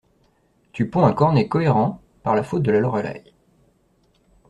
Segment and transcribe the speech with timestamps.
[0.73, 3.21] Tu ponds un cornet cohérent par la faute de la Lorelei.